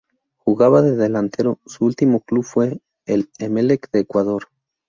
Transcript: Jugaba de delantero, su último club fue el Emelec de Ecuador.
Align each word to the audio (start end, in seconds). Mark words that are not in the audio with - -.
Jugaba 0.39 0.81
de 0.81 0.95
delantero, 0.97 1.59
su 1.67 1.85
último 1.85 2.21
club 2.21 2.43
fue 2.43 2.81
el 3.05 3.29
Emelec 3.37 3.91
de 3.91 3.99
Ecuador. 3.99 4.47